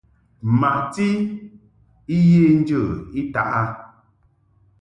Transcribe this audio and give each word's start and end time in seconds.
Maʼti 0.59 1.07
I 2.15 2.17
ye 2.31 2.41
njə 2.59 2.81
I 3.19 3.21
taʼ 3.33 3.49
a. 3.59 3.61